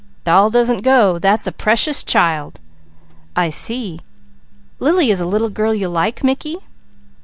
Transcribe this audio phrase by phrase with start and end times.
[0.23, 1.19] "Doll doesn't go.
[1.19, 2.59] That's a Precious Child!"
[3.35, 3.99] "I see!
[4.79, 6.57] Lily is a little girl you like, Mickey?"